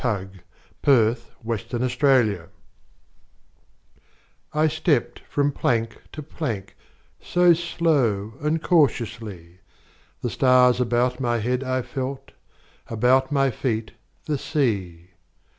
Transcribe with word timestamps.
Part 0.01 0.29
One: 0.83 1.09
Life 1.45 1.69
CXXXVI 1.69 2.49
I 4.51 4.67
STEPPED 4.67 5.19
from 5.29 5.51
plank 5.51 6.01
to 6.13 6.23
plankSo 6.23 7.53
slow 7.55 8.33
and 8.41 8.63
cautiously; 8.63 9.59
The 10.23 10.31
stars 10.31 10.81
about 10.81 11.19
my 11.19 11.37
head 11.37 11.63
I 11.63 11.83
felt, 11.83 12.31
About 12.87 13.31
my 13.31 13.51
feet 13.51 13.91
the 14.25 14.39
sea. 14.39 15.11